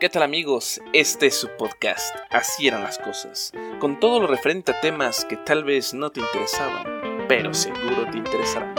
¿Qué 0.00 0.08
tal 0.08 0.24
amigos? 0.24 0.80
Este 0.92 1.28
es 1.28 1.36
su 1.36 1.48
podcast, 1.56 2.16
Así 2.28 2.66
eran 2.66 2.82
las 2.82 2.98
cosas, 2.98 3.52
con 3.78 4.00
todo 4.00 4.18
lo 4.18 4.26
referente 4.26 4.72
a 4.72 4.80
temas 4.80 5.24
que 5.24 5.36
tal 5.36 5.62
vez 5.62 5.94
no 5.94 6.10
te 6.10 6.20
interesaban, 6.20 6.84
pero 7.28 7.54
seguro 7.54 8.10
te 8.10 8.18
interesarán. 8.18 8.74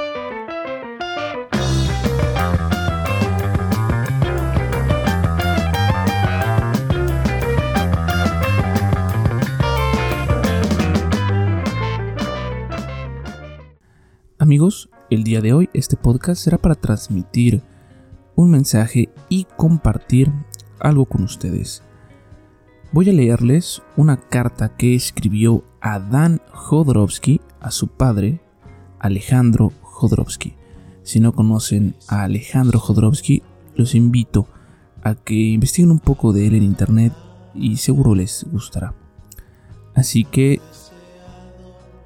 Amigos, 14.38 14.89
el 15.09 15.23
día 15.23 15.39
de 15.39 15.54
hoy 15.54 15.70
este 15.73 15.95
podcast 15.95 16.43
será 16.43 16.57
para 16.57 16.75
transmitir 16.75 17.61
un 18.36 18.52
mensaje 18.52 19.07
y 19.29 19.45
compartir 19.55 20.29
algo 20.80 21.05
con 21.05 21.23
ustedes. 21.23 21.84
Voy 22.91 23.09
a 23.09 23.13
leerles 23.13 23.81
una 23.98 24.18
carta 24.18 24.76
que 24.76 24.95
escribió 24.95 25.63
Adán 25.82 26.41
Jodorowsky 26.52 27.41
a 27.59 27.72
su 27.72 27.88
padre, 27.88 28.41
Alejandro 28.99 29.73
Jodorowsky. 29.82 30.55
Si 31.04 31.20
no 31.20 31.34
conocen 31.34 31.96
a 32.08 32.23
Alejandro 32.23 32.80
Jodorowsky, 32.80 33.44
los 33.76 33.96
invito 33.96 34.48
a 35.04 35.16
que 35.16 35.35
investiguen 35.35 35.91
un 35.91 35.99
poco 35.99 36.34
de 36.34 36.48
él 36.48 36.55
en 36.55 36.63
internet 36.63 37.13
y 37.54 37.77
seguro 37.77 38.16
les 38.16 38.46
gustará. 38.52 38.94
Así 39.94 40.23
que 40.23 40.62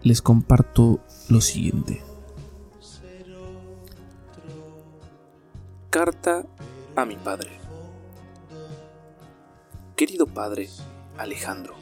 les 0.03 0.21
comparto 0.21 0.99
lo 1.29 1.41
siguiente. 1.41 2.01
Carta 5.89 6.45
a 6.95 7.05
mi 7.05 7.15
padre. 7.15 7.58
Querido 9.99 10.27
padre, 10.27 10.69
Alejandro, 11.17 11.75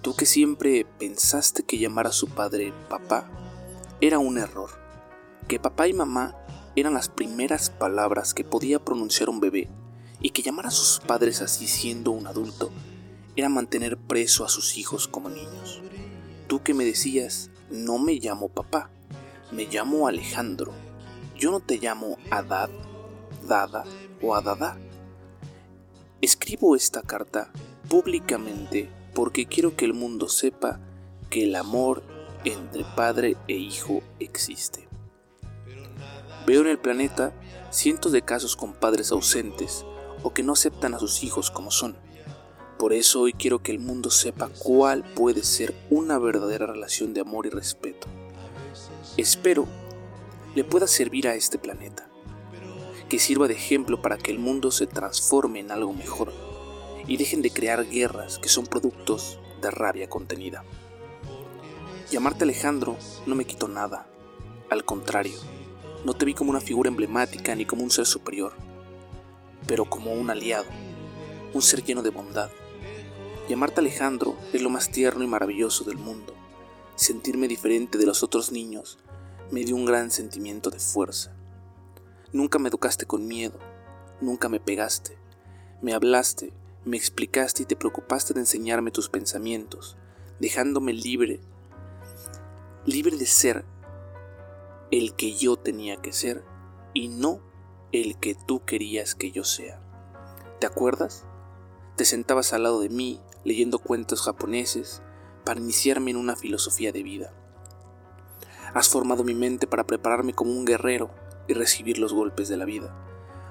tú 0.00 0.14
que 0.14 0.26
siempre 0.26 0.86
pensaste 1.00 1.64
que 1.64 1.76
llamar 1.76 2.06
a 2.06 2.12
su 2.12 2.28
padre 2.28 2.72
papá 2.88 3.28
era 4.00 4.20
un 4.20 4.38
error, 4.38 4.70
que 5.48 5.58
papá 5.58 5.88
y 5.88 5.92
mamá 5.92 6.36
eran 6.76 6.94
las 6.94 7.08
primeras 7.08 7.68
palabras 7.68 8.32
que 8.32 8.44
podía 8.44 8.78
pronunciar 8.78 9.28
un 9.28 9.40
bebé 9.40 9.68
y 10.20 10.30
que 10.30 10.42
llamar 10.42 10.68
a 10.68 10.70
sus 10.70 11.00
padres 11.00 11.42
así 11.42 11.66
siendo 11.66 12.12
un 12.12 12.28
adulto 12.28 12.70
era 13.34 13.48
mantener 13.48 13.96
preso 13.96 14.44
a 14.44 14.48
sus 14.48 14.78
hijos 14.78 15.08
como 15.08 15.28
niños. 15.28 15.82
Tú 16.46 16.62
que 16.62 16.74
me 16.74 16.84
decías, 16.84 17.50
no 17.72 17.98
me 17.98 18.20
llamo 18.20 18.50
papá, 18.50 18.88
me 19.50 19.64
llamo 19.64 20.06
Alejandro, 20.06 20.70
yo 21.36 21.50
no 21.50 21.58
te 21.58 21.78
llamo 21.78 22.18
Adad, 22.30 22.70
Dada 23.48 23.82
o 24.22 24.36
Adada 24.36 24.78
Escribo 26.22 26.74
esta 26.74 27.02
carta 27.02 27.50
públicamente 27.90 28.88
porque 29.14 29.44
quiero 29.44 29.76
que 29.76 29.84
el 29.84 29.92
mundo 29.92 30.30
sepa 30.30 30.80
que 31.28 31.44
el 31.44 31.54
amor 31.54 32.02
entre 32.44 32.84
padre 32.96 33.36
e 33.48 33.54
hijo 33.54 34.02
existe. 34.18 34.88
Veo 36.46 36.62
en 36.62 36.68
el 36.68 36.78
planeta 36.78 37.34
cientos 37.70 38.12
de 38.12 38.22
casos 38.22 38.56
con 38.56 38.72
padres 38.72 39.12
ausentes 39.12 39.84
o 40.22 40.32
que 40.32 40.42
no 40.42 40.54
aceptan 40.54 40.94
a 40.94 40.98
sus 40.98 41.22
hijos 41.22 41.50
como 41.50 41.70
son. 41.70 41.98
Por 42.78 42.94
eso 42.94 43.20
hoy 43.20 43.34
quiero 43.34 43.62
que 43.62 43.72
el 43.72 43.78
mundo 43.78 44.10
sepa 44.10 44.48
cuál 44.58 45.04
puede 45.04 45.42
ser 45.42 45.74
una 45.90 46.18
verdadera 46.18 46.66
relación 46.66 47.12
de 47.12 47.20
amor 47.20 47.44
y 47.44 47.50
respeto. 47.50 48.06
Espero 49.18 49.66
le 50.54 50.64
pueda 50.64 50.86
servir 50.86 51.28
a 51.28 51.34
este 51.34 51.58
planeta 51.58 52.08
que 53.08 53.18
sirva 53.18 53.48
de 53.48 53.54
ejemplo 53.54 54.02
para 54.02 54.18
que 54.18 54.30
el 54.30 54.38
mundo 54.38 54.70
se 54.70 54.86
transforme 54.86 55.60
en 55.60 55.70
algo 55.70 55.92
mejor 55.92 56.32
y 57.06 57.16
dejen 57.16 57.42
de 57.42 57.50
crear 57.50 57.88
guerras 57.88 58.38
que 58.38 58.48
son 58.48 58.66
productos 58.66 59.38
de 59.62 59.70
rabia 59.70 60.08
contenida. 60.08 60.64
Llamarte 62.10 62.44
Alejandro 62.44 62.96
no 63.26 63.34
me 63.34 63.44
quitó 63.44 63.68
nada, 63.68 64.08
al 64.70 64.84
contrario, 64.84 65.38
no 66.04 66.14
te 66.14 66.24
vi 66.24 66.34
como 66.34 66.50
una 66.50 66.60
figura 66.60 66.88
emblemática 66.88 67.54
ni 67.54 67.64
como 67.64 67.82
un 67.82 67.90
ser 67.90 68.06
superior, 68.06 68.52
pero 69.66 69.84
como 69.84 70.12
un 70.12 70.30
aliado, 70.30 70.66
un 71.52 71.62
ser 71.62 71.84
lleno 71.84 72.02
de 72.02 72.10
bondad. 72.10 72.50
Llamarte 73.48 73.80
Alejandro 73.80 74.36
es 74.52 74.62
lo 74.62 74.70
más 74.70 74.90
tierno 74.90 75.22
y 75.22 75.28
maravilloso 75.28 75.84
del 75.84 75.98
mundo. 75.98 76.34
Sentirme 76.96 77.46
diferente 77.46 77.98
de 77.98 78.06
los 78.06 78.24
otros 78.24 78.50
niños 78.50 78.98
me 79.52 79.64
dio 79.64 79.76
un 79.76 79.84
gran 79.84 80.10
sentimiento 80.10 80.70
de 80.70 80.80
fuerza. 80.80 81.35
Nunca 82.36 82.58
me 82.58 82.68
educaste 82.68 83.06
con 83.06 83.26
miedo, 83.26 83.58
nunca 84.20 84.50
me 84.50 84.60
pegaste, 84.60 85.16
me 85.80 85.94
hablaste, 85.94 86.52
me 86.84 86.98
explicaste 86.98 87.62
y 87.62 87.66
te 87.66 87.76
preocupaste 87.76 88.34
de 88.34 88.40
enseñarme 88.40 88.90
tus 88.90 89.08
pensamientos, 89.08 89.96
dejándome 90.38 90.92
libre, 90.92 91.40
libre 92.84 93.16
de 93.16 93.24
ser 93.24 93.64
el 94.90 95.14
que 95.14 95.34
yo 95.34 95.56
tenía 95.56 95.96
que 95.96 96.12
ser 96.12 96.44
y 96.92 97.08
no 97.08 97.40
el 97.90 98.18
que 98.18 98.34
tú 98.34 98.66
querías 98.66 99.14
que 99.14 99.32
yo 99.32 99.42
sea. 99.42 99.80
¿Te 100.60 100.66
acuerdas? 100.66 101.24
Te 101.96 102.04
sentabas 102.04 102.52
al 102.52 102.64
lado 102.64 102.82
de 102.82 102.90
mí 102.90 103.18
leyendo 103.44 103.78
cuentos 103.78 104.20
japoneses 104.20 105.00
para 105.42 105.58
iniciarme 105.58 106.10
en 106.10 106.18
una 106.18 106.36
filosofía 106.36 106.92
de 106.92 107.02
vida. 107.02 107.32
Has 108.74 108.90
formado 108.90 109.24
mi 109.24 109.32
mente 109.32 109.66
para 109.66 109.86
prepararme 109.86 110.34
como 110.34 110.52
un 110.52 110.66
guerrero 110.66 111.24
y 111.48 111.54
recibir 111.54 111.98
los 111.98 112.12
golpes 112.12 112.48
de 112.48 112.56
la 112.56 112.64
vida, 112.64 112.94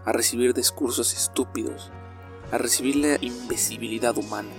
a 0.06 0.12
recibir 0.12 0.54
discursos 0.54 1.14
estúpidos, 1.14 1.92
a 2.52 2.58
recibir 2.58 2.96
la 2.98 3.18
invisibilidad 3.22 4.18
humana, 4.18 4.50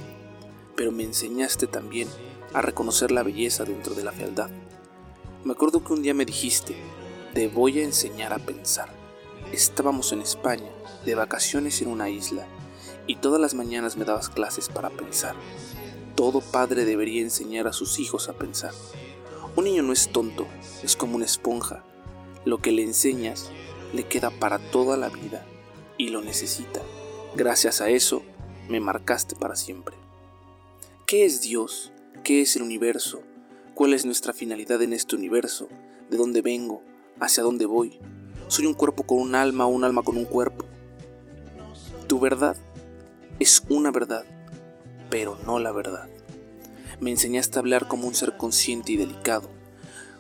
pero 0.75 0.93
me 0.93 1.05
enseñaste 1.05 1.67
también 1.67 2.09
a 2.53 2.63
reconocer 2.63 3.11
la 3.11 3.23
belleza 3.23 3.65
dentro 3.65 3.95
de 3.95 4.05
la 4.05 4.13
fealdad. 4.13 4.51
Me 5.45 5.53
acuerdo 5.53 5.85
que 5.85 5.93
un 5.93 6.03
día 6.03 6.15
me 6.15 6.25
dijiste, 6.25 6.77
te 7.35 7.49
voy 7.49 7.81
a 7.81 7.85
enseñar 7.85 8.33
a 8.33 8.39
pensar. 8.39 8.89
Estábamos 9.53 10.13
en 10.13 10.21
España, 10.21 10.71
de 11.05 11.15
vacaciones 11.15 11.81
en 11.83 11.89
una 11.89 12.11
isla, 12.11 12.47
y 13.07 13.17
todas 13.17 13.41
las 13.41 13.55
mañanas 13.55 13.97
me 13.97 14.05
dabas 14.05 14.29
clases 14.29 14.69
para 14.69 14.91
pensar. 14.91 15.37
Todo 16.17 16.41
padre 16.41 16.85
debería 16.85 17.23
enseñar 17.23 17.69
a 17.69 17.73
sus 17.73 18.01
hijos 18.01 18.29
a 18.29 18.33
pensar. 18.33 18.73
Un 19.55 19.65
niño 19.65 19.83
no 19.83 19.93
es 19.93 20.09
tonto, 20.09 20.47
es 20.83 20.97
como 20.97 21.17
una 21.17 21.25
esponja 21.25 21.85
lo 22.47 22.59
que 22.59 22.73
le 22.73 22.83
enseñas 22.83 23.51
le 23.93 24.05
queda 24.05 24.31
para 24.31 24.59
toda 24.59 24.97
la 24.97 25.09
vida 25.11 25.45
y 25.99 26.09
lo 26.09 26.23
necesita. 26.23 26.81
Gracias 27.35 27.81
a 27.81 27.91
eso 27.91 28.23
me 28.69 28.81
marcaste 28.81 29.35
para 29.35 29.57
siempre. 29.57 29.97
¿Qué 31.07 31.25
es 31.25 31.43
Dios? 31.43 31.93
¿Qué 32.23 32.41
es 32.41 32.57
el 32.57 32.63
universo? 32.63 33.21
¿Cuál 33.75 33.95
es 33.95 34.07
nuestra 34.07 34.33
finalidad 34.33 34.81
en 34.81 34.93
este 34.93 35.17
universo? 35.17 35.69
¿De 36.09 36.17
dónde 36.17 36.41
vengo? 36.41 36.83
¿Hacia 37.19 37.43
dónde 37.43 37.67
voy? 37.67 37.99
¿Soy 38.47 38.67
un 38.67 38.75
cuerpo 38.75 39.03
con 39.03 39.19
un 39.19 39.35
alma 39.35 39.67
o 39.67 39.71
un 39.71 39.83
alma 39.83 40.03
con 40.03 40.17
un 40.17 40.25
cuerpo? 40.25 40.65
Tu 42.07 42.21
verdad 42.21 42.57
es 43.41 43.65
una 43.69 43.91
verdad, 43.91 44.25
pero 45.11 45.37
no 45.47 45.59
la 45.59 45.73
verdad. 45.73 46.09
Me 47.01 47.11
enseñaste 47.11 47.59
a 47.59 47.61
hablar 47.61 47.89
como 47.89 48.07
un 48.07 48.15
ser 48.15 48.37
consciente 48.37 48.93
y 48.93 48.97
delicado. 48.97 49.51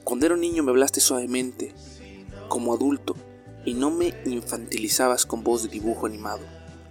Cuando 0.02 0.26
era 0.26 0.34
un 0.34 0.40
niño 0.40 0.64
me 0.64 0.70
hablaste 0.70 1.00
suavemente, 1.00 1.72
como 2.48 2.74
adulto 2.74 3.14
y 3.64 3.74
no 3.74 3.90
me 3.90 4.14
infantilizabas 4.24 5.26
con 5.26 5.42
voz 5.42 5.64
de 5.64 5.68
dibujo 5.68 6.06
animado. 6.06 6.40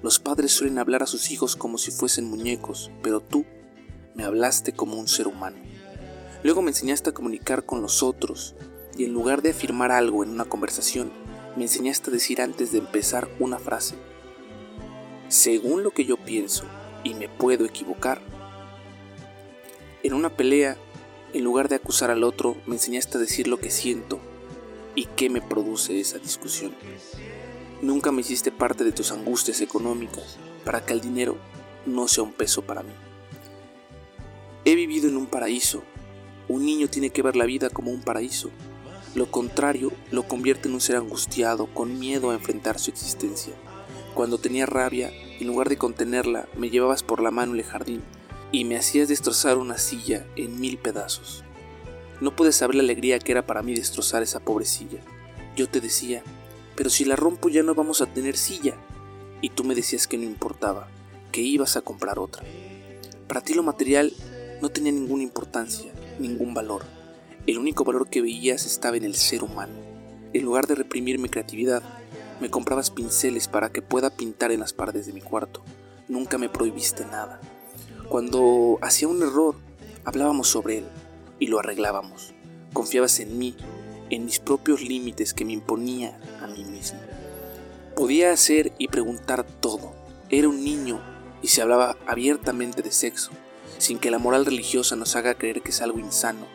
Los 0.03 0.19
padres 0.19 0.51
suelen 0.51 0.77
hablar 0.77 1.03
a 1.03 1.07
sus 1.07 1.31
hijos 1.31 1.55
como 1.55 1.77
si 1.77 1.89
fuesen 1.91 2.29
muñecos, 2.29 2.91
pero 3.01 3.21
tú 3.21 3.45
me 4.13 4.23
hablaste 4.23 4.73
como 4.73 4.97
un 4.97 5.07
ser 5.07 5.27
humano. 5.27 5.57
Luego 6.44 6.61
me 6.61 6.71
enseñaste 6.71 7.09
a 7.09 7.13
comunicar 7.13 7.65
con 7.65 7.81
los 7.81 8.03
otros 8.03 8.55
y 8.97 9.05
en 9.05 9.13
lugar 9.13 9.41
de 9.41 9.51
afirmar 9.51 9.91
algo 9.91 10.23
en 10.23 10.29
una 10.29 10.45
conversación, 10.45 11.11
me 11.55 11.63
enseñaste 11.63 12.09
a 12.09 12.13
decir 12.13 12.41
antes 12.41 12.71
de 12.71 12.79
empezar 12.79 13.29
una 13.39 13.57
frase. 13.57 13.95
Según 15.27 15.83
lo 15.83 15.91
que 15.91 16.06
yo 16.06 16.18
pienso, 16.18 16.65
y 17.03 17.13
me 17.13 17.30
puedo 17.30 17.65
equivocar. 17.65 18.21
En 20.03 20.13
una 20.13 20.30
pelea, 20.30 20.77
en 21.33 21.44
lugar 21.44 21.69
de 21.69 21.75
acusar 21.75 22.12
al 22.12 22.24
otro, 22.24 22.57
me 22.65 22.75
enseñaste 22.75 23.18
a 23.18 23.21
decir 23.21 23.47
lo 23.47 23.57
que 23.57 23.69
siento 23.69 24.19
¿Y 24.95 25.06
qué 25.18 25.30
me 25.30 25.42
produce 25.42 26.00
esa 26.00 26.19
discusión? 26.19 26.74
Nunca 27.81 28.12
me 28.12 28.21
hiciste 28.21 28.51
parte 28.51 28.83
de 28.83 28.94
tus 28.94 29.12
angustias 29.12 29.59
económicas 29.62 30.38
para 30.63 30.86
que 30.86 30.94
el 30.94 31.01
dinero 31.01 31.38
no 31.86 32.07
sea 32.07 32.24
un 32.24 32.31
peso 32.31 32.62
para 32.62 32.81
mí. 32.81 32.94
He 34.63 34.75
vivido 34.75 35.07
en 35.07 35.18
un 35.18 35.27
paraíso. 35.27 35.83
Un 36.47 36.65
niño 36.65 36.88
tiene 36.88 37.12
que 37.12 37.21
ver 37.21 37.36
la 37.36 37.45
vida 37.45 37.69
como 37.69 37.92
un 37.92 38.01
paraíso. 38.01 38.50
Lo 39.13 39.30
contrario 39.30 39.92
lo 40.12 40.24
convierte 40.27 40.68
en 40.68 40.74
un 40.74 40.81
ser 40.81 40.95
angustiado, 40.95 41.68
con 41.68 42.00
miedo 42.00 42.31
a 42.31 42.33
enfrentar 42.33 42.80
su 42.80 42.89
existencia. 42.89 43.53
Cuando 44.13 44.38
tenía 44.38 44.65
rabia, 44.65 45.12
en 45.39 45.47
lugar 45.47 45.69
de 45.69 45.77
contenerla, 45.77 46.47
me 46.57 46.69
llevabas 46.69 47.03
por 47.03 47.21
la 47.21 47.31
mano 47.31 47.53
en 47.53 47.59
el 47.59 47.65
jardín 47.65 48.01
y 48.51 48.63
me 48.65 48.77
hacías 48.77 49.09
destrozar 49.09 49.57
una 49.57 49.77
silla 49.77 50.25
en 50.36 50.59
mil 50.59 50.77
pedazos. 50.77 51.44
No 52.21 52.33
puedes 52.33 52.56
saber 52.56 52.75
la 52.75 52.83
alegría 52.83 53.19
que 53.19 53.33
era 53.33 53.45
para 53.45 53.62
mí 53.62 53.73
destrozar 53.73 54.23
esa 54.23 54.39
pobre 54.39 54.65
silla. 54.65 55.00
Yo 55.57 55.67
te 55.67 55.81
decía, 55.81 56.23
pero 56.75 56.89
si 56.89 57.03
la 57.03 57.17
rompo 57.17 57.50
ya 57.50 57.62
no 57.62 57.75
vamos 57.75 58.01
a 58.01 58.06
tener 58.06 58.38
silla. 58.38 58.75
Y 59.41 59.50
tú 59.50 59.65
me 59.65 59.75
decías 59.75 60.07
que 60.07 60.17
no 60.17 60.23
importaba, 60.23 60.88
que 61.31 61.41
ibas 61.41 61.75
a 61.75 61.81
comprar 61.81 62.17
otra. 62.19 62.44
Para 63.27 63.41
ti 63.41 63.53
lo 63.53 63.63
material 63.63 64.13
no 64.62 64.69
tenía 64.69 64.94
ninguna 64.94 65.23
importancia, 65.23 65.91
ningún 66.17 66.53
valor. 66.53 66.83
El 67.47 67.57
único 67.57 67.83
valor 67.83 68.09
que 68.09 68.21
veías 68.21 68.65
estaba 68.65 68.95
en 68.95 69.03
el 69.03 69.15
ser 69.15 69.44
humano. 69.44 69.73
En 70.31 70.44
lugar 70.44 70.68
de 70.68 70.75
reprimir 70.75 71.19
mi 71.19 71.27
creatividad, 71.27 71.83
me 72.39 72.50
comprabas 72.50 72.91
pinceles 72.91 73.47
para 73.50 73.71
que 73.71 73.81
pueda 73.81 74.09
pintar 74.09 74.51
en 74.51 74.61
las 74.61 74.73
paredes 74.73 75.06
de 75.06 75.13
mi 75.13 75.21
cuarto. 75.21 75.63
Nunca 76.07 76.38
me 76.38 76.50
prohibiste 76.50 77.06
nada. 77.06 77.41
Cuando 78.07 78.79
hacía 78.81 79.09
un 79.09 79.21
error, 79.21 79.56
hablábamos 80.06 80.47
sobre 80.47 80.79
él 80.79 80.85
y 81.39 81.47
lo 81.47 81.59
arreglábamos. 81.59 82.33
Confiabas 82.73 83.19
en 83.19 83.37
mí, 83.37 83.55
en 84.09 84.25
mis 84.25 84.39
propios 84.39 84.81
límites 84.81 85.33
que 85.33 85.45
me 85.45 85.53
imponía 85.53 86.19
a 86.41 86.47
mí 86.47 86.63
mismo. 86.63 86.99
Podía 87.95 88.31
hacer 88.31 88.73
y 88.77 88.89
preguntar 88.89 89.45
todo. 89.45 89.93
Era 90.29 90.49
un 90.49 90.63
niño 90.63 91.01
y 91.41 91.47
se 91.47 91.61
hablaba 91.61 91.97
abiertamente 92.05 92.81
de 92.81 92.91
sexo, 92.91 93.31
sin 93.77 93.99
que 93.99 94.11
la 94.11 94.19
moral 94.19 94.45
religiosa 94.45 94.95
nos 94.95 95.15
haga 95.15 95.35
creer 95.35 95.61
que 95.61 95.69
es 95.69 95.81
algo 95.81 95.99
insano. 95.99 96.47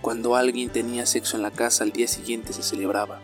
Cuando 0.00 0.34
alguien 0.34 0.70
tenía 0.70 1.06
sexo 1.06 1.36
en 1.36 1.42
la 1.42 1.50
casa 1.50 1.84
al 1.84 1.92
día 1.92 2.08
siguiente 2.08 2.52
se 2.52 2.62
celebraba. 2.62 3.20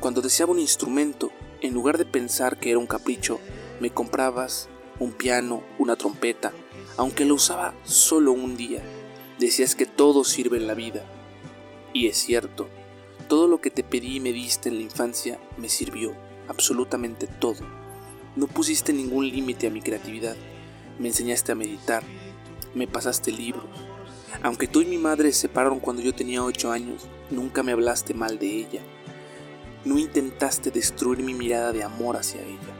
Cuando 0.00 0.22
deseaba 0.22 0.52
un 0.52 0.58
instrumento, 0.58 1.30
en 1.60 1.74
lugar 1.74 1.98
de 1.98 2.04
pensar 2.04 2.58
que 2.58 2.70
era 2.70 2.78
un 2.78 2.86
capricho, 2.86 3.40
me 3.80 3.90
comprabas 3.90 4.68
un 4.98 5.12
piano, 5.12 5.62
una 5.78 5.96
trompeta, 5.96 6.52
aunque 6.96 7.24
lo 7.24 7.34
usaba 7.34 7.74
solo 7.84 8.32
un 8.32 8.56
día. 8.56 8.82
Decías 9.38 9.74
que 9.74 9.84
todo 9.84 10.24
sirve 10.24 10.56
en 10.56 10.66
la 10.66 10.72
vida. 10.72 11.04
Y 11.92 12.06
es 12.06 12.16
cierto, 12.16 12.68
todo 13.28 13.48
lo 13.48 13.60
que 13.60 13.70
te 13.70 13.84
pedí 13.84 14.16
y 14.16 14.20
me 14.20 14.32
diste 14.32 14.70
en 14.70 14.76
la 14.76 14.82
infancia 14.82 15.38
me 15.58 15.68
sirvió, 15.68 16.14
absolutamente 16.48 17.26
todo. 17.26 17.60
No 18.34 18.46
pusiste 18.46 18.94
ningún 18.94 19.28
límite 19.28 19.66
a 19.66 19.70
mi 19.70 19.82
creatividad, 19.82 20.36
me 20.98 21.08
enseñaste 21.08 21.52
a 21.52 21.54
meditar, 21.54 22.02
me 22.74 22.86
pasaste 22.86 23.30
libros. 23.30 23.66
Aunque 24.42 24.68
tú 24.68 24.80
y 24.80 24.86
mi 24.86 24.96
madre 24.96 25.32
se 25.32 25.40
separaron 25.40 25.80
cuando 25.80 26.02
yo 26.02 26.14
tenía 26.14 26.42
8 26.42 26.72
años, 26.72 27.06
nunca 27.30 27.62
me 27.62 27.72
hablaste 27.72 28.14
mal 28.14 28.38
de 28.38 28.46
ella. 28.46 28.80
No 29.84 29.98
intentaste 29.98 30.70
destruir 30.70 31.22
mi 31.22 31.34
mirada 31.34 31.72
de 31.72 31.82
amor 31.82 32.16
hacia 32.16 32.42
ella. 32.42 32.74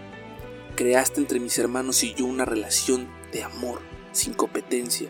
Creaste 0.74 1.20
entre 1.20 1.38
mis 1.38 1.58
hermanos 1.58 2.02
y 2.02 2.14
yo 2.14 2.24
una 2.24 2.46
relación 2.46 3.08
de 3.32 3.42
amor, 3.42 3.80
sin 4.12 4.32
competencia, 4.32 5.08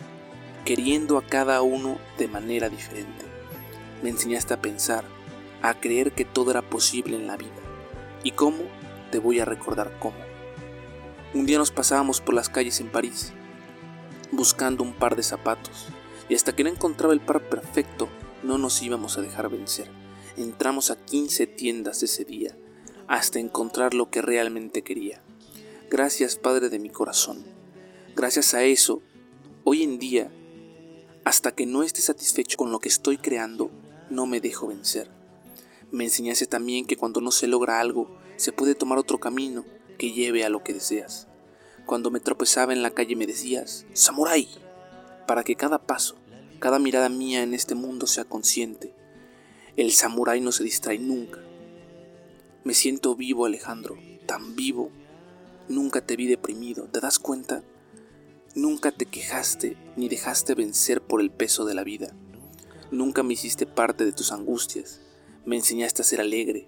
queriendo 0.66 1.16
a 1.16 1.24
cada 1.24 1.62
uno 1.62 1.96
de 2.18 2.26
manera 2.26 2.68
diferente. 2.68 3.24
Me 4.02 4.10
enseñaste 4.10 4.52
a 4.52 4.60
pensar, 4.60 5.04
a 5.62 5.78
creer 5.78 6.10
que 6.10 6.24
todo 6.24 6.50
era 6.50 6.60
posible 6.60 7.14
en 7.14 7.28
la 7.28 7.36
vida. 7.36 7.54
¿Y 8.24 8.32
cómo? 8.32 8.64
Te 9.12 9.20
voy 9.20 9.38
a 9.38 9.44
recordar 9.44 9.96
cómo. 10.00 10.16
Un 11.34 11.46
día 11.46 11.58
nos 11.58 11.70
pasábamos 11.70 12.20
por 12.20 12.34
las 12.34 12.48
calles 12.48 12.80
en 12.80 12.88
París, 12.88 13.32
buscando 14.32 14.82
un 14.82 14.92
par 14.92 15.14
de 15.14 15.22
zapatos, 15.22 15.86
y 16.28 16.34
hasta 16.34 16.56
que 16.56 16.64
no 16.64 16.70
encontraba 16.70 17.14
el 17.14 17.20
par 17.20 17.48
perfecto, 17.48 18.08
no 18.42 18.58
nos 18.58 18.82
íbamos 18.82 19.16
a 19.16 19.22
dejar 19.22 19.48
vencer. 19.48 19.88
Entramos 20.36 20.90
a 20.90 20.96
15 20.96 21.46
tiendas 21.46 22.02
ese 22.02 22.24
día, 22.24 22.56
hasta 23.06 23.38
encontrar 23.38 23.94
lo 23.94 24.10
que 24.10 24.20
realmente 24.20 24.82
quería. 24.82 25.22
Gracias, 25.90 26.34
Padre 26.34 26.70
de 26.70 26.80
mi 26.80 26.90
corazón. 26.90 27.44
Gracias 28.16 28.52
a 28.52 28.64
eso, 28.64 29.00
hoy 29.62 29.84
en 29.84 30.00
día, 30.00 30.32
hasta 31.26 31.50
que 31.50 31.67
no 31.67 31.82
esté 31.82 32.02
satisfecho 32.02 32.56
con 32.56 32.70
lo 32.70 32.78
que 32.78 32.88
estoy 32.88 33.19
creando, 33.19 33.69
no 34.11 34.26
me 34.26 34.40
dejo 34.40 34.69
vencer. 34.69 35.11
Me 35.90 36.05
enseñaste 36.05 36.46
también 36.46 36.87
que 36.87 36.96
cuando 36.96 37.20
no 37.20 37.32
se 37.32 37.49
logra 37.49 37.81
algo, 37.81 38.17
se 38.37 38.52
puede 38.52 38.76
tomar 38.76 38.96
otro 38.96 39.19
camino 39.19 39.64
que 39.99 40.12
lleve 40.12 40.44
a 40.44 40.50
lo 40.50 40.62
que 40.62 40.73
deseas. 40.73 41.26
Cuando 41.84 42.12
me 42.12 42.20
tropezaba 42.20 42.73
en 42.73 42.81
la 42.81 42.93
calle 42.93 43.17
me 43.17 43.26
decías, 43.26 43.87
Samurai, 43.93 44.46
para 45.26 45.43
que 45.43 45.56
cada 45.56 45.84
paso, 45.84 46.14
cada 46.61 46.78
mirada 46.78 47.08
mía 47.08 47.43
en 47.43 47.55
este 47.55 47.75
mundo 47.75 48.06
sea 48.06 48.25
consciente. 48.25 48.94
El 49.76 49.90
samurái 49.90 50.40
no 50.40 50.52
se 50.52 50.62
distrae 50.62 51.00
nunca. 51.00 51.40
Me 52.62 52.73
siento 52.73 53.17
vivo, 53.17 53.46
Alejandro, 53.46 53.99
tan 54.26 54.55
vivo. 54.55 54.93
Nunca 55.69 56.06
te 56.06 56.14
vi 56.14 56.28
deprimido, 56.28 56.84
¿te 56.84 57.00
das 57.00 57.19
cuenta? 57.19 57.64
Nunca 58.56 58.91
te 58.91 59.05
quejaste 59.05 59.76
ni 59.97 60.08
dejaste 60.08 60.55
vencer 60.55 61.03
por 61.03 61.20
el 61.20 61.31
peso 61.31 61.67
de 61.67 61.75
la 61.75 61.85
vida. 61.85 62.17
Nunca 62.91 63.23
me 63.23 63.35
hiciste 63.35 63.67
parte 63.67 64.06
de 64.06 64.12
tus 64.12 64.32
angustias. 64.32 65.03
Me 65.44 65.56
enseñaste 65.56 66.00
a 66.00 66.06
ser 66.06 66.23
alegre, 66.23 66.67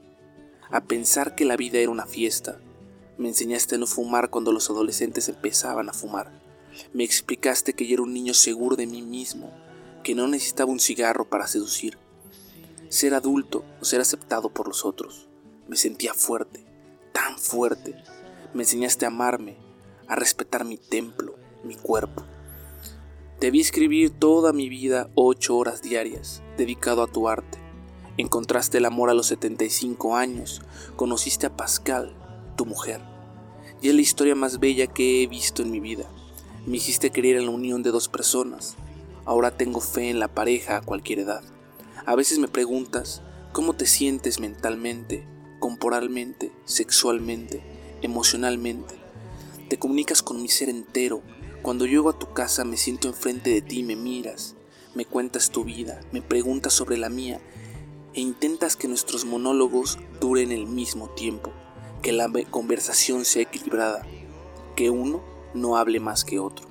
a 0.71 0.85
pensar 0.85 1.35
que 1.35 1.47
la 1.47 1.57
vida 1.57 1.79
era 1.79 1.91
una 1.91 2.05
fiesta. 2.05 2.61
Me 3.17 3.29
enseñaste 3.29 3.77
a 3.77 3.79
no 3.79 3.87
fumar 3.87 4.29
cuando 4.29 4.53
los 4.53 4.69
adolescentes 4.69 5.31
empezaban 5.31 5.89
a 5.89 5.95
fumar. 5.95 6.43
Me 6.93 7.05
explicaste 7.05 7.73
que 7.73 7.87
yo 7.87 7.95
era 7.95 8.03
un 8.03 8.13
niño 8.13 8.35
seguro 8.35 8.77
de 8.77 8.87
mí 8.87 9.01
mismo, 9.01 9.51
que 10.05 10.15
no 10.15 10.29
necesitaba 10.29 10.71
un 10.71 10.81
cigarro 10.81 11.31
para 11.31 11.47
seducir. 11.47 11.97
Ser 12.91 13.15
adulto 13.15 13.65
o 13.81 13.87
ser 13.87 14.03
aceptado 14.03 14.51
por 14.51 14.69
los 14.69 14.85
otros. 14.85 15.31
Me 15.69 15.77
sentía 15.77 16.13
fuerte, 16.13 16.67
tan 17.15 17.39
fuerte. 17.39 17.95
Me 18.53 18.65
enseñaste 18.65 19.07
a 19.07 19.09
amarme, 19.09 19.57
a 20.07 20.17
respetar 20.17 20.67
mi 20.67 20.77
templo, 20.77 21.48
mi 21.65 21.75
cuerpo. 21.77 22.25
Debí 23.41 23.61
escribir 23.61 24.11
toda 24.11 24.53
mi 24.53 24.69
vida 24.69 25.11
ocho 25.15 25.57
horas 25.57 25.83
diarias, 25.83 26.43
dedicado 26.57 27.03
a 27.03 27.07
tu 27.07 27.29
arte. 27.29 27.59
Encontraste 28.17 28.79
el 28.79 28.85
amor 28.85 29.11
a 29.11 29.15
los 29.15 29.27
75 29.27 30.17
años, 30.17 30.63
conociste 30.97 31.47
a 31.47 31.57
Pascal, 31.57 32.17
tu 32.57 32.67
mujer. 32.67 33.01
Y 33.81 33.89
es 33.89 33.95
la 33.95 34.01
historia 34.01 34.35
más 34.35 34.59
bella 34.59 34.89
que 34.89 35.23
he 35.23 35.27
visto 35.29 35.63
en 35.63 35.71
mi 35.71 35.79
vida. 35.79 36.11
Me 36.67 36.79
hiciste 36.79 37.13
creer 37.13 37.37
en 37.37 37.45
la 37.45 37.53
unión 37.53 37.85
de 37.85 37.93
dos 37.93 38.09
personas. 38.09 38.75
Ahora 39.25 39.57
tengo 39.57 39.81
fe 39.81 40.11
en 40.11 40.19
la 40.19 40.29
pareja 40.29 40.79
a 40.79 40.81
cualquier 40.81 41.21
edad. 41.21 41.43
A 42.07 42.17
veces 42.17 42.41
me 42.41 42.49
preguntas, 42.49 43.23
¿cómo 43.53 43.75
te 43.75 43.87
sientes 43.87 44.41
mentalmente, 44.41 45.29
corporalmente, 45.61 46.51
sexualmente, 46.65 47.63
emocionalmente? 48.03 48.97
Te 49.69 49.79
comunicas 49.79 50.23
con 50.23 50.43
mi 50.43 50.49
ser 50.49 50.71
entero, 50.71 51.23
cuando 51.63 51.87
llego 51.87 52.09
a 52.11 52.19
tu 52.19 52.33
casa 52.33 52.65
me 52.65 52.77
siento 52.77 53.09
enfrente 53.09 53.51
de 53.51 53.63
ti, 53.63 53.83
me 53.83 53.97
miras, 53.97 54.57
me 54.95 55.05
cuentas 55.05 55.51
tu 55.51 55.65
vida, 55.65 56.01
me 56.13 56.23
preguntas 56.23 56.73
sobre 56.73 56.97
la 56.97 57.09
mía 57.09 57.41
e 58.15 58.21
intentas 58.21 58.77
que 58.77 58.89
nuestros 58.89 59.25
monólogos 59.25 59.99
duren 60.21 60.51
el 60.53 60.67
mismo 60.67 61.09
tiempo, 61.11 61.53
que 62.03 62.13
la 62.13 62.31
conversación 62.51 63.25
sea 63.25 63.43
equilibrada, 63.43 64.07
que 64.77 64.91
uno 64.91 65.23
no 65.55 65.77
hable 65.77 66.01
más 66.01 66.25
que 66.25 66.39
otro. 66.39 66.67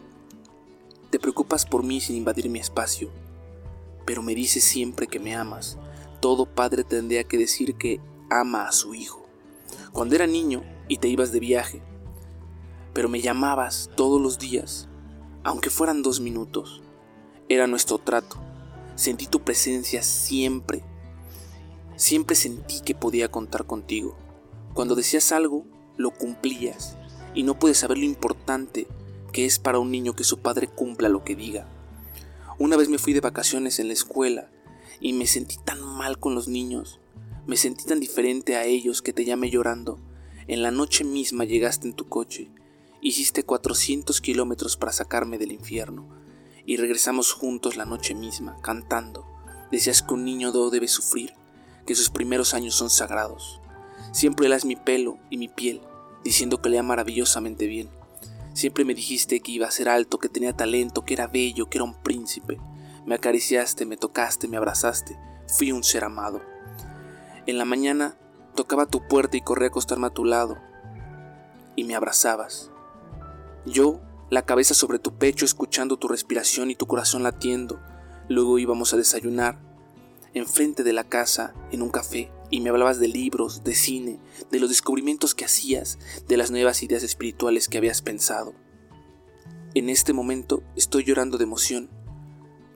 Te 1.10 1.20
preocupas 1.20 1.66
por 1.66 1.84
mí 1.84 2.02
sin 2.02 2.16
invadir 2.16 2.50
mi 2.50 2.60
espacio, 2.60 3.10
pero 4.06 4.22
me 4.22 4.36
dices 4.36 4.64
siempre 4.64 5.08
que 5.08 5.20
me 5.20 5.36
amas. 5.36 5.78
Todo 6.20 6.46
padre 6.46 6.84
tendría 6.84 7.24
que 7.26 7.38
decir 7.38 7.76
que 7.76 8.02
ama 8.30 8.68
a 8.68 8.72
su 8.72 8.96
hijo. 8.96 9.26
Cuando 9.92 10.16
era 10.16 10.28
niño 10.28 10.64
y 10.88 10.98
te 10.98 11.08
ibas 11.08 11.32
de 11.32 11.40
viaje, 11.40 11.82
pero 12.98 13.10
me 13.10 13.22
llamabas 13.22 13.92
todos 13.96 14.20
los 14.20 14.40
días, 14.40 14.90
aunque 15.44 15.70
fueran 15.70 16.02
dos 16.02 16.20
minutos. 16.20 16.82
Era 17.48 17.68
nuestro 17.68 18.00
trato. 18.00 18.38
Sentí 18.96 19.28
tu 19.28 19.42
presencia 19.44 20.02
siempre. 20.02 20.84
Siempre 21.96 22.36
sentí 22.36 22.82
que 22.82 22.96
podía 22.96 23.30
contar 23.30 23.68
contigo. 23.68 24.18
Cuando 24.74 24.96
decías 24.96 25.32
algo, 25.32 25.64
lo 25.96 26.10
cumplías. 26.10 26.98
Y 27.36 27.44
no 27.44 27.60
puedes 27.60 27.78
saber 27.78 28.00
lo 28.00 28.04
importante 28.04 28.88
que 29.32 29.46
es 29.46 29.60
para 29.60 29.78
un 29.78 29.92
niño 29.92 30.16
que 30.16 30.24
su 30.24 30.40
padre 30.40 30.66
cumpla 30.68 31.08
lo 31.08 31.24
que 31.24 31.36
diga. 31.36 31.70
Una 32.58 32.78
vez 32.78 32.90
me 32.90 32.98
fui 32.98 33.14
de 33.14 33.22
vacaciones 33.22 33.78
en 33.78 33.90
la 33.90 33.94
escuela 33.94 34.50
y 35.00 35.14
me 35.14 35.28
sentí 35.28 35.58
tan 35.64 35.84
mal 35.84 36.18
con 36.18 36.34
los 36.34 36.48
niños. 36.48 37.00
Me 37.46 37.58
sentí 37.58 37.86
tan 37.86 38.00
diferente 38.00 38.56
a 38.56 38.66
ellos 38.66 39.04
que 39.04 39.14
te 39.14 39.24
llamé 39.24 39.52
llorando. 39.52 40.00
En 40.48 40.64
la 40.64 40.72
noche 40.72 41.04
misma 41.04 41.46
llegaste 41.46 41.88
en 41.88 41.94
tu 41.94 42.10
coche 42.10 42.50
Hiciste 43.02 43.44
400 43.44 44.22
kilómetros 44.22 44.76
para 44.76 44.92
sacarme 44.92 45.38
del 45.38 45.52
infierno 45.52 46.08
y 46.66 46.78
regresamos 46.78 47.32
juntos 47.32 47.78
la 47.78 47.86
noche 47.86 48.16
misma, 48.16 48.58
cantando. 48.62 49.26
Decías 49.72 50.02
que 50.02 50.14
un 50.14 50.26
niño 50.26 50.52
no 50.52 50.70
debe 50.70 50.88
sufrir, 50.88 51.34
que 51.86 51.96
sus 51.96 52.10
primeros 52.10 52.54
años 52.54 52.76
son 52.76 52.90
sagrados. 52.90 53.62
Siempre 54.12 54.48
helas 54.48 54.66
mi 54.66 54.76
pelo 54.76 55.18
y 55.30 55.38
mi 55.38 55.48
piel, 55.48 55.82
diciendo 56.24 56.62
que 56.62 56.70
lea 56.70 56.84
maravillosamente 56.84 57.68
bien. 57.68 57.90
Siempre 58.54 58.84
me 58.84 58.96
dijiste 58.96 59.40
que 59.40 59.52
iba 59.52 59.68
a 59.68 59.72
ser 59.72 59.88
alto, 59.88 60.18
que 60.18 60.30
tenía 60.30 60.52
talento, 60.52 61.06
que 61.06 61.14
era 61.14 61.28
bello, 61.28 61.70
que 61.70 61.78
era 61.78 61.86
un 61.86 61.94
príncipe. 61.94 62.60
Me 63.06 63.16
acariciaste, 63.16 63.86
me 63.86 63.96
tocaste, 63.96 64.48
me 64.48 64.58
abrazaste. 64.58 65.18
Fui 65.48 65.72
un 65.72 65.84
ser 65.84 66.04
amado. 66.04 66.42
En 67.46 67.58
la 67.58 67.66
mañana 67.66 68.18
tocaba 68.56 68.88
tu 68.88 69.08
puerta 69.08 69.38
y 69.38 69.42
corrí 69.42 69.66
a 69.66 69.68
acostarme 69.68 70.08
a 70.08 70.14
tu 70.14 70.26
lado. 70.26 70.58
Y 71.76 71.84
me 71.84 71.96
abrazabas. 71.96 72.72
Yo, 73.68 74.00
la 74.30 74.46
cabeza 74.46 74.74
sobre 74.74 74.98
tu 74.98 75.18
pecho 75.18 75.44
escuchando 75.44 75.98
tu 75.98 76.08
respiración 76.08 76.72
y 76.72 76.76
tu 76.76 76.88
corazón 76.88 77.24
latiendo. 77.24 77.82
Luego 78.30 78.60
íbamos 78.60 78.94
a 78.94 78.98
desayunar 78.98 79.60
enfrente 80.34 80.84
de 80.84 80.94
la 80.94 81.04
casa 81.04 81.54
en 81.70 81.82
un 81.82 81.90
café 81.90 82.32
y 82.50 82.62
me 82.62 82.70
hablabas 82.70 82.98
de 83.00 83.10
libros, 83.10 83.66
de 83.66 83.76
cine, 83.76 84.22
de 84.52 84.62
los 84.62 84.70
descubrimientos 84.70 85.36
que 85.36 85.44
hacías, 85.44 86.00
de 86.30 86.38
las 86.38 86.50
nuevas 86.50 86.82
ideas 86.82 87.04
espirituales 87.04 87.68
que 87.68 87.78
habías 87.78 88.02
pensado. 88.02 88.54
En 89.74 89.90
este 89.90 90.14
momento 90.14 90.64
estoy 90.78 91.04
llorando 91.04 91.38
de 91.38 91.44
emoción, 91.44 91.90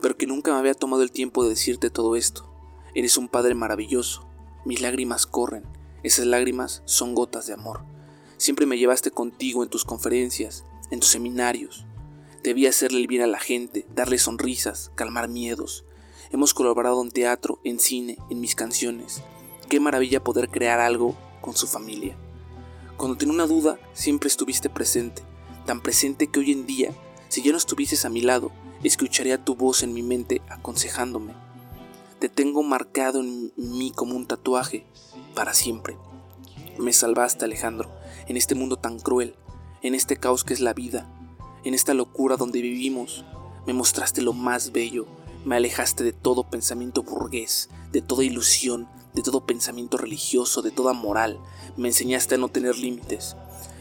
pero 0.02 0.18
que 0.18 0.28
nunca 0.28 0.52
me 0.52 0.60
había 0.60 0.74
tomado 0.74 1.04
el 1.04 1.12
tiempo 1.12 1.44
de 1.44 1.52
decirte 1.52 1.90
todo 1.90 2.18
esto. 2.18 2.54
Eres 2.96 3.18
un 3.18 3.30
padre 3.30 3.56
maravilloso, 3.56 4.28
mis 4.66 4.82
lágrimas 4.82 5.26
corren, 5.26 5.64
esas 6.04 6.26
lágrimas 6.26 6.82
son 6.84 7.16
gotas 7.16 7.48
de 7.48 7.54
amor. 7.54 7.86
Siempre 8.36 8.66
me 8.66 8.78
llevaste 8.78 9.10
contigo 9.10 9.64
en 9.64 9.70
tus 9.70 9.86
conferencias, 9.86 10.66
en 10.92 11.00
tus 11.00 11.10
seminarios. 11.10 11.86
Debía 12.44 12.70
hacerle 12.70 13.00
el 13.00 13.08
bien 13.08 13.22
a 13.22 13.28
la 13.28 13.40
gente, 13.40 13.86
darle 13.94 14.18
sonrisas, 14.18 14.92
calmar 14.96 15.28
miedos. 15.28 15.86
Hemos 16.32 16.54
colaborado 16.54 17.02
en 17.02 17.12
teatro, 17.12 17.60
en 17.64 17.80
cine, 17.80 18.18
en 18.30 18.40
mis 18.40 18.56
canciones. 18.56 19.24
Qué 19.70 19.80
maravilla 19.80 20.24
poder 20.24 20.50
crear 20.50 20.80
algo 20.80 21.16
con 21.42 21.56
su 21.56 21.68
familia. 21.68 22.18
Cuando 22.98 23.18
tenía 23.18 23.34
una 23.34 23.48
duda, 23.48 23.80
siempre 23.94 24.28
estuviste 24.28 24.70
presente, 24.70 25.24
tan 25.66 25.82
presente 25.82 26.28
que 26.28 26.40
hoy 26.40 26.52
en 26.52 26.66
día, 26.66 26.94
si 27.30 27.42
ya 27.42 27.52
no 27.52 27.58
estuvieses 27.58 28.06
a 28.06 28.10
mi 28.10 28.22
lado, 28.22 28.52
escucharía 28.84 29.44
tu 29.44 29.56
voz 29.56 29.84
en 29.84 29.94
mi 29.94 30.04
mente 30.04 30.42
aconsejándome. 30.50 31.34
Te 32.20 32.30
tengo 32.30 32.64
marcado 32.64 33.20
en 33.22 33.52
mí 33.56 33.92
como 33.96 34.16
un 34.16 34.28
tatuaje, 34.28 34.86
para 35.34 35.54
siempre. 35.54 35.98
Me 36.78 36.94
salvaste, 36.94 37.46
Alejandro, 37.46 37.92
en 38.28 38.38
este 38.38 38.56
mundo 38.56 38.78
tan 38.78 39.00
cruel, 39.00 39.36
en 39.84 39.96
este 39.96 40.16
caos 40.16 40.44
que 40.44 40.54
es 40.54 40.60
la 40.60 40.74
vida, 40.74 41.10
en 41.64 41.74
esta 41.74 41.94
locura 41.94 42.38
donde 42.38 42.62
vivimos. 42.62 43.26
Me 43.66 43.74
mostraste 43.74 44.22
lo 44.22 44.34
más 44.34 44.72
bello, 44.72 45.08
me 45.44 45.56
alejaste 45.56 46.04
de 46.04 46.14
todo 46.14 46.44
pensamiento 46.44 47.04
burgués, 47.04 47.70
de 47.92 48.02
toda 48.02 48.24
ilusión, 48.24 48.88
de 49.14 49.24
todo 49.24 49.46
pensamiento 49.46 49.98
religioso, 49.98 50.62
de 50.62 50.72
toda 50.72 50.94
moral. 50.94 51.40
Me 51.78 51.88
enseñaste 51.88 52.36
a 52.36 52.38
no 52.38 52.50
tener 52.50 52.78
límites. 52.78 53.36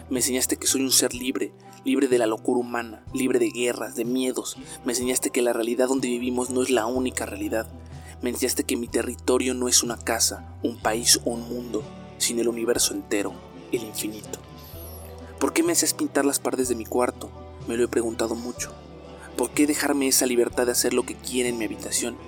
Me 0.08 0.20
enseñaste 0.20 0.56
que 0.56 0.66
soy 0.66 0.82
un 0.82 0.90
ser 0.90 1.14
libre, 1.14 1.52
libre 1.84 2.08
de 2.08 2.18
la 2.18 2.26
locura 2.26 2.60
humana, 2.60 3.04
libre 3.12 3.38
de 3.38 3.50
guerras, 3.50 3.94
de 3.94 4.04
miedos. 4.04 4.56
Me 4.84 4.92
enseñaste 4.92 5.30
que 5.30 5.42
la 5.42 5.52
realidad 5.52 5.88
donde 5.88 6.08
vivimos 6.08 6.50
no 6.50 6.62
es 6.62 6.70
la 6.70 6.86
única 6.86 7.26
realidad. 7.26 7.70
Me 8.22 8.30
enseñaste 8.30 8.64
que 8.64 8.76
mi 8.76 8.88
territorio 8.88 9.54
no 9.54 9.68
es 9.68 9.82
una 9.82 9.96
casa, 9.96 10.54
un 10.62 10.78
país 10.78 11.20
o 11.24 11.30
un 11.30 11.48
mundo, 11.48 11.82
sino 12.18 12.40
el 12.40 12.48
universo 12.48 12.92
entero, 12.92 13.32
el 13.72 13.84
infinito. 13.84 14.40
¿Por 15.40 15.54
qué 15.54 15.62
me 15.62 15.72
haces 15.72 15.94
pintar 15.94 16.26
las 16.26 16.38
paredes 16.38 16.68
de 16.68 16.74
mi 16.74 16.84
cuarto? 16.84 17.30
Me 17.66 17.78
lo 17.78 17.84
he 17.84 17.88
preguntado 17.88 18.34
mucho. 18.34 18.74
¿Por 19.38 19.48
qué 19.52 19.66
dejarme 19.66 20.06
esa 20.06 20.26
libertad 20.26 20.66
de 20.66 20.72
hacer 20.72 20.92
lo 20.92 21.04
que 21.04 21.14
quiera 21.14 21.48
en 21.48 21.56
mi 21.56 21.64
habitación? 21.64 22.18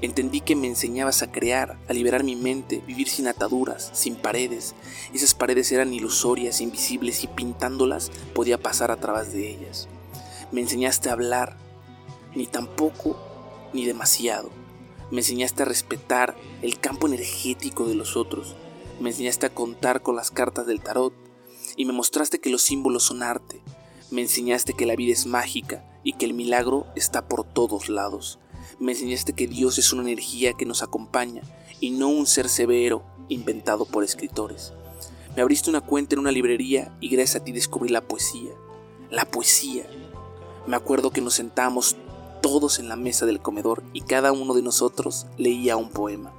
Entendí 0.00 0.42
que 0.42 0.54
me 0.54 0.68
enseñabas 0.68 1.22
a 1.22 1.32
crear, 1.32 1.76
a 1.88 1.92
liberar 1.92 2.22
mi 2.22 2.36
mente, 2.36 2.84
vivir 2.86 3.08
sin 3.08 3.26
ataduras, 3.26 3.90
sin 3.94 4.14
paredes. 4.14 4.76
Esas 5.12 5.34
paredes 5.34 5.72
eran 5.72 5.92
ilusorias, 5.92 6.60
invisibles 6.60 7.24
y 7.24 7.26
pintándolas 7.26 8.12
podía 8.32 8.58
pasar 8.58 8.92
a 8.92 8.96
través 8.96 9.32
de 9.32 9.50
ellas. 9.50 9.88
Me 10.52 10.60
enseñaste 10.60 11.08
a 11.08 11.14
hablar, 11.14 11.56
ni 12.36 12.46
tampoco 12.46 13.18
ni 13.72 13.86
demasiado. 13.86 14.50
Me 15.10 15.18
enseñaste 15.18 15.64
a 15.64 15.66
respetar 15.66 16.36
el 16.62 16.78
campo 16.78 17.08
energético 17.08 17.88
de 17.88 17.96
los 17.96 18.16
otros. 18.16 18.54
Me 19.00 19.10
enseñaste 19.10 19.46
a 19.46 19.54
contar 19.54 20.00
con 20.00 20.14
las 20.14 20.30
cartas 20.30 20.68
del 20.68 20.80
tarot 20.80 21.25
y 21.76 21.84
me 21.84 21.92
mostraste 21.92 22.40
que 22.40 22.50
los 22.50 22.62
símbolos 22.62 23.04
son 23.04 23.22
arte. 23.22 23.62
Me 24.10 24.22
enseñaste 24.22 24.72
que 24.72 24.86
la 24.86 24.96
vida 24.96 25.12
es 25.12 25.26
mágica 25.26 25.84
y 26.02 26.14
que 26.14 26.26
el 26.26 26.34
milagro 26.34 26.86
está 26.94 27.28
por 27.28 27.44
todos 27.44 27.88
lados 27.88 28.38
me 28.78 28.92
enseñaste 28.92 29.32
que 29.32 29.46
Dios 29.46 29.78
es 29.78 29.92
una 29.92 30.02
energía 30.02 30.52
que 30.52 30.66
nos 30.66 30.82
acompaña 30.82 31.42
y 31.80 31.90
no 31.90 32.08
un 32.08 32.26
ser 32.26 32.48
severo 32.48 33.02
inventado 33.28 33.86
por 33.86 34.04
escritores. 34.04 34.72
Me 35.34 35.42
abriste 35.42 35.70
una 35.70 35.80
cuenta 35.80 36.14
en 36.14 36.20
una 36.20 36.30
librería 36.30 36.96
y 37.00 37.08
gracias 37.08 37.40
a 37.40 37.44
ti 37.44 37.52
descubrí 37.52 37.88
la 37.90 38.02
poesía. 38.02 38.52
La 39.10 39.24
poesía. 39.30 39.86
Me 40.66 40.76
acuerdo 40.76 41.10
que 41.10 41.20
nos 41.20 41.34
sentamos 41.34 41.96
todos 42.42 42.78
en 42.78 42.88
la 42.88 42.96
mesa 42.96 43.26
del 43.26 43.40
comedor 43.40 43.82
y 43.92 44.02
cada 44.02 44.32
uno 44.32 44.54
de 44.54 44.62
nosotros 44.62 45.26
leía 45.36 45.76
un 45.76 45.90
poema. 45.90 46.32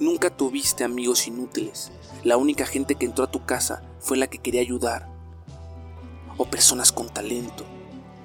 Nunca 0.00 0.30
tuviste 0.30 0.84
amigos 0.84 1.26
inútiles. 1.26 1.90
La 2.24 2.36
única 2.36 2.66
gente 2.66 2.94
que 2.94 3.06
entró 3.06 3.24
a 3.24 3.30
tu 3.30 3.44
casa 3.44 3.82
fue 4.02 4.16
la 4.16 4.26
que 4.26 4.38
quería 4.38 4.60
ayudar. 4.60 5.08
O 6.36 6.44
personas 6.46 6.90
con 6.92 7.08
talento, 7.08 7.64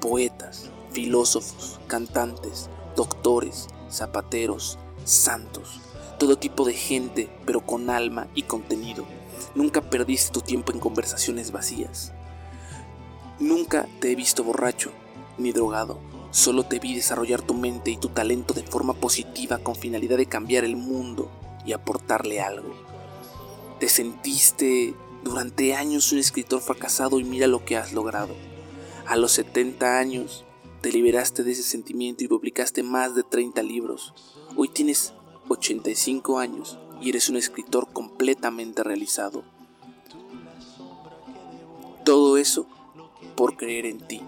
poetas, 0.02 0.72
filósofos, 0.92 1.80
cantantes, 1.88 2.70
doctores, 2.96 3.68
zapateros, 3.90 4.80
santos, 5.06 5.80
todo 6.18 6.38
tipo 6.38 6.66
de 6.66 6.74
gente, 6.74 7.30
pero 7.46 7.62
con 7.62 7.90
alma 7.92 8.28
y 8.34 8.44
contenido. 8.44 9.06
Nunca 9.54 9.82
perdiste 9.82 10.32
tu 10.32 10.42
tiempo 10.42 10.72
en 10.72 10.80
conversaciones 10.80 11.52
vacías. 11.52 12.12
Nunca 13.40 13.88
te 14.00 14.12
he 14.12 14.16
visto 14.16 14.44
borracho 14.44 14.92
ni 15.38 15.52
drogado. 15.52 16.00
Solo 16.32 16.64
te 16.64 16.80
vi 16.80 16.96
desarrollar 16.96 17.44
tu 17.44 17.54
mente 17.54 17.92
y 17.92 17.98
tu 17.98 18.10
talento 18.10 18.54
de 18.56 18.64
forma 18.64 18.94
positiva 18.96 19.60
con 19.60 19.76
finalidad 19.76 20.18
de 20.18 20.26
cambiar 20.26 20.64
el 20.64 20.76
mundo 20.76 21.30
y 21.66 21.74
aportarle 21.74 22.42
algo. 22.42 22.74
Te 23.80 23.90
sentiste 23.90 24.96
durante 25.24 25.76
años 25.76 26.12
un 26.12 26.20
escritor 26.20 26.62
fracasado 26.62 27.20
y 27.20 27.24
mira 27.24 27.48
lo 27.48 27.66
que 27.66 27.78
has 27.78 27.94
logrado. 27.94 28.36
A 29.06 29.16
los 29.16 29.32
70 29.34 30.00
años 30.00 30.46
te 30.82 30.92
liberaste 30.92 31.44
de 31.44 31.52
ese 31.52 31.64
sentimiento 31.64 32.24
y 32.24 32.28
publicaste 32.28 32.84
más 32.84 33.16
de 33.16 33.24
30 33.24 33.64
libros. 33.64 34.14
Hoy 34.56 34.70
tienes 34.70 35.14
85 35.50 36.40
años 36.40 36.78
y 37.02 37.10
eres 37.10 37.30
un 37.30 37.38
escritor 37.38 37.88
completamente 37.92 38.84
realizado. 38.84 39.44
Todo 42.04 42.38
eso 42.38 42.68
por 43.36 43.58
creer 43.58 43.86
en 43.86 44.00
ti. 44.00 44.22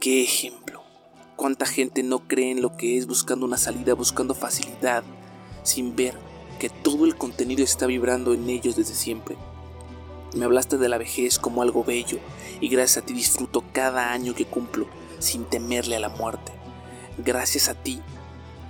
¡Qué 0.00 0.22
ejemplo! 0.22 0.82
¿Cuánta 1.36 1.66
gente 1.66 2.02
no 2.02 2.26
cree 2.26 2.50
en 2.50 2.62
lo 2.62 2.76
que 2.76 2.96
es 2.96 3.06
buscando 3.06 3.46
una 3.46 3.56
salida, 3.56 3.94
buscando 3.94 4.34
facilidad, 4.34 5.04
sin 5.62 5.96
ver 5.96 6.14
que 6.58 6.68
todo 6.68 7.04
el 7.04 7.16
contenido 7.16 7.64
está 7.64 7.86
vibrando 7.86 8.34
en 8.34 8.48
ellos 8.48 8.76
desde 8.76 8.94
siempre? 8.94 9.36
Me 10.34 10.46
hablaste 10.46 10.78
de 10.78 10.88
la 10.88 10.98
vejez 10.98 11.38
como 11.38 11.60
algo 11.60 11.84
bello 11.84 12.18
y 12.60 12.68
gracias 12.68 13.02
a 13.02 13.06
ti 13.06 13.12
disfruto 13.12 13.62
cada 13.72 14.12
año 14.12 14.34
que 14.34 14.46
cumplo 14.46 14.86
sin 15.18 15.44
temerle 15.44 15.96
a 15.96 16.00
la 16.00 16.08
muerte. 16.08 16.52
Gracias 17.18 17.68
a 17.68 17.74
ti, 17.74 18.00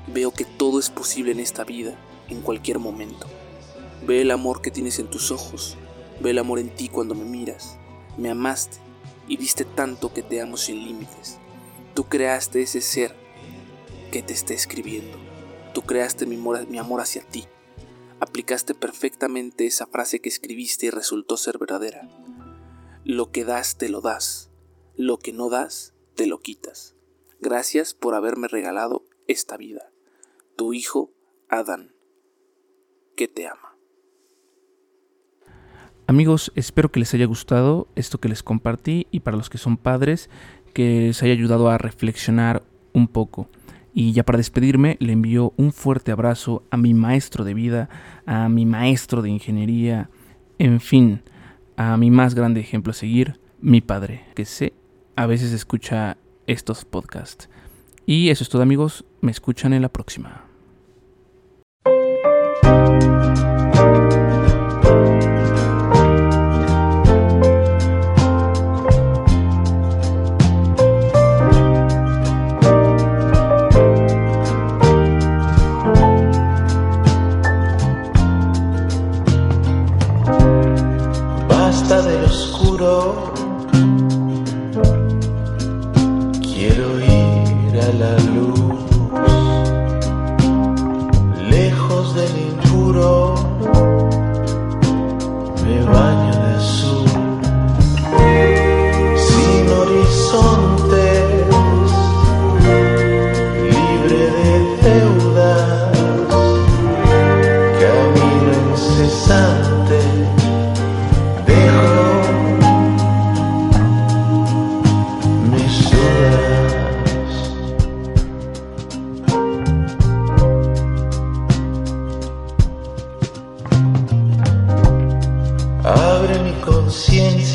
veo 0.08 0.32
que 0.32 0.44
todo 0.44 0.80
es 0.80 0.90
posible 0.90 1.30
en 1.30 1.38
esta 1.38 1.62
vida, 1.62 1.96
en 2.28 2.40
cualquier 2.40 2.80
momento. 2.80 3.28
Ve 4.04 4.22
el 4.22 4.32
amor 4.32 4.60
que 4.60 4.72
tienes 4.72 4.98
en 4.98 5.08
tus 5.08 5.30
ojos, 5.30 5.76
ve 6.20 6.30
el 6.30 6.38
amor 6.38 6.58
en 6.58 6.74
ti 6.74 6.88
cuando 6.88 7.14
me 7.14 7.24
miras. 7.24 7.78
Me 8.16 8.28
amaste 8.28 8.78
y 9.28 9.36
viste 9.36 9.64
tanto 9.64 10.12
que 10.12 10.22
te 10.22 10.40
amo 10.40 10.56
sin 10.56 10.84
límites. 10.84 11.38
Tú 11.94 12.04
creaste 12.04 12.62
ese 12.62 12.80
ser 12.80 13.14
que 14.10 14.22
te 14.22 14.32
está 14.32 14.52
escribiendo. 14.52 15.16
Tú 15.72 15.82
creaste 15.82 16.26
mi 16.26 16.34
amor, 16.34 16.66
mi 16.66 16.78
amor 16.78 17.00
hacia 17.00 17.22
ti. 17.22 17.46
Aplicaste 18.22 18.74
perfectamente 18.74 19.66
esa 19.66 19.88
frase 19.88 20.20
que 20.20 20.28
escribiste 20.28 20.86
y 20.86 20.90
resultó 20.90 21.36
ser 21.36 21.58
verdadera. 21.58 22.08
Lo 23.02 23.32
que 23.32 23.44
das, 23.44 23.78
te 23.78 23.88
lo 23.88 24.00
das. 24.00 24.48
Lo 24.96 25.18
que 25.18 25.32
no 25.32 25.50
das, 25.50 25.92
te 26.14 26.28
lo 26.28 26.38
quitas. 26.38 26.94
Gracias 27.40 27.94
por 27.94 28.14
haberme 28.14 28.46
regalado 28.46 29.04
esta 29.26 29.56
vida. 29.56 29.90
Tu 30.54 30.72
hijo, 30.72 31.10
Adán, 31.48 31.96
que 33.16 33.26
te 33.26 33.48
ama. 33.48 33.76
Amigos, 36.06 36.52
espero 36.54 36.92
que 36.92 37.00
les 37.00 37.12
haya 37.14 37.26
gustado 37.26 37.88
esto 37.96 38.20
que 38.20 38.28
les 38.28 38.44
compartí 38.44 39.08
y 39.10 39.18
para 39.18 39.36
los 39.36 39.50
que 39.50 39.58
son 39.58 39.76
padres, 39.76 40.30
que 40.74 41.08
les 41.08 41.22
haya 41.24 41.32
ayudado 41.32 41.70
a 41.70 41.76
reflexionar 41.76 42.62
un 42.92 43.08
poco. 43.08 43.48
Y 43.94 44.12
ya 44.12 44.24
para 44.24 44.38
despedirme, 44.38 44.96
le 45.00 45.12
envío 45.12 45.52
un 45.56 45.72
fuerte 45.72 46.12
abrazo 46.12 46.64
a 46.70 46.76
mi 46.76 46.94
maestro 46.94 47.44
de 47.44 47.54
vida, 47.54 47.88
a 48.26 48.48
mi 48.48 48.64
maestro 48.64 49.22
de 49.22 49.30
ingeniería, 49.30 50.08
en 50.58 50.80
fin, 50.80 51.22
a 51.76 51.96
mi 51.96 52.10
más 52.10 52.34
grande 52.34 52.60
ejemplo 52.60 52.92
a 52.92 52.94
seguir, 52.94 53.40
mi 53.60 53.80
padre, 53.80 54.24
que 54.34 54.44
sé 54.44 54.72
a 55.16 55.26
veces 55.26 55.52
escucha 55.52 56.16
estos 56.46 56.84
podcasts. 56.84 57.48
Y 58.06 58.30
eso 58.30 58.44
es 58.44 58.50
todo 58.50 58.62
amigos, 58.62 59.04
me 59.20 59.30
escuchan 59.30 59.72
en 59.72 59.82
la 59.82 59.88
próxima. 59.88 60.51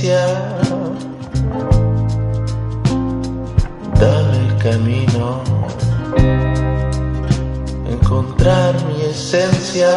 Ciencia, 0.08 0.56
dame 4.00 4.38
el 4.48 4.58
camino, 4.58 5.42
encontrar 7.90 8.74
mi 8.86 9.02
esencia 9.02 9.90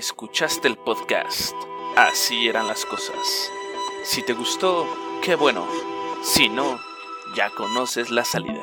Escuchaste 0.00 0.66
el 0.66 0.78
podcast. 0.78 1.54
Así 1.94 2.48
eran 2.48 2.66
las 2.66 2.86
cosas. 2.86 3.52
Si 4.02 4.22
te 4.22 4.32
gustó, 4.32 4.86
qué 5.20 5.34
bueno. 5.34 5.66
Si 6.22 6.48
no, 6.48 6.80
ya 7.36 7.50
conoces 7.50 8.08
la 8.08 8.24
salida. 8.24 8.62